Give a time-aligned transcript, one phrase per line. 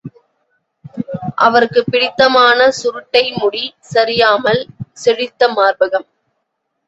[1.37, 3.63] அவருக்குப் பிடித்தமான சுருட்டை முடி
[3.93, 4.61] சரியாமல்,
[4.93, 6.07] செழுத்த மார்பகம்.